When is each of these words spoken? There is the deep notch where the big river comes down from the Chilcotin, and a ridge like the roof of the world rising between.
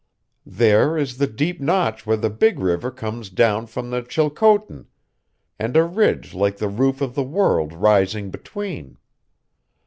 There 0.47 0.97
is 0.97 1.19
the 1.19 1.27
deep 1.27 1.61
notch 1.61 2.07
where 2.07 2.17
the 2.17 2.31
big 2.31 2.57
river 2.59 2.89
comes 2.89 3.29
down 3.29 3.67
from 3.67 3.91
the 3.91 4.01
Chilcotin, 4.01 4.87
and 5.59 5.77
a 5.77 5.83
ridge 5.83 6.33
like 6.33 6.57
the 6.57 6.69
roof 6.69 7.01
of 7.01 7.13
the 7.13 7.21
world 7.23 7.71
rising 7.71 8.31
between. 8.31 8.97